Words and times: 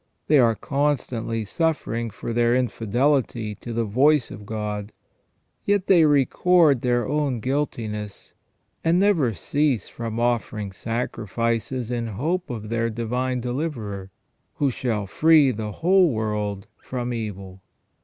They 0.25 0.39
are 0.39 0.55
constantly 0.55 1.45
suffering 1.45 2.09
for 2.09 2.33
their 2.33 2.55
infidelity 2.55 3.53
to 3.61 3.71
the 3.71 3.83
voice 3.83 4.31
of 4.31 4.47
God, 4.47 4.93
yet 5.63 5.85
they 5.85 6.05
record 6.05 6.81
their 6.81 7.07
own 7.07 7.39
guiltiness, 7.39 8.33
and 8.83 8.99
never 8.99 9.35
cease 9.35 9.89
from 9.89 10.19
offering 10.19 10.71
sacrifices 10.71 11.91
in 11.91 12.07
hope 12.07 12.49
of 12.49 12.69
their 12.69 12.89
Divine 12.89 13.41
Deliverer, 13.41 14.09
who 14.55 14.71
shall 14.71 15.05
free 15.05 15.51
the 15.51 15.71
whole 15.71 16.09
world 16.09 16.65
from 16.79 17.13
evil. 17.13 17.61